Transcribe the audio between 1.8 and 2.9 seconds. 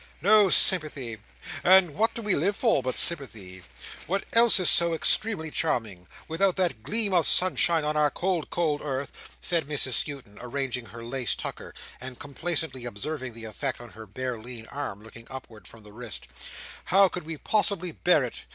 what do we live for